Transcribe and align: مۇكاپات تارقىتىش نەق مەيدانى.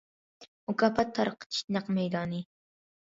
مۇكاپات 0.71 1.13
تارقىتىش 1.19 1.61
نەق 1.77 1.93
مەيدانى. 1.99 2.41